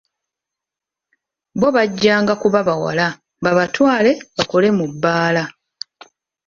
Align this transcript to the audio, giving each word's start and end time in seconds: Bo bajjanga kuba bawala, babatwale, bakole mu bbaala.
Bo 1.59 1.67
bajjanga 1.75 2.33
kuba 2.41 2.59
bawala, 2.67 3.07
babatwale, 3.43 4.11
bakole 4.37 4.67
mu 4.77 4.85
bbaala. 4.91 5.43